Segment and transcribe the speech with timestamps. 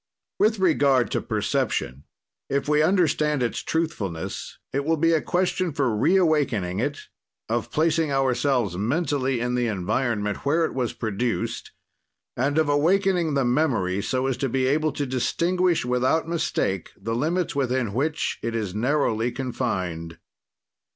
[0.39, 2.05] "With regard to perception,
[2.49, 7.01] if we understand its truthfulness; it will be a question for reawakening it,
[7.47, 11.71] of placing ourselves mentally in the environment where it was produced,
[12.35, 17.13] and of awakening the memory, so as to be able to distinguish, without mistake, the
[17.13, 20.17] limits within which it is narrowly confined.